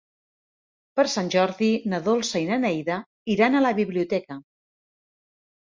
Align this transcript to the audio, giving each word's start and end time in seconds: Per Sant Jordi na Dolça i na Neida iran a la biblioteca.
Per 0.99 1.05
Sant 1.15 1.29
Jordi 1.35 1.67
na 1.93 1.99
Dolça 2.09 2.43
i 2.45 2.49
na 2.53 2.59
Neida 2.65 2.97
iran 3.37 3.55
a 3.55 3.65
la 3.69 3.77
biblioteca. 3.83 4.43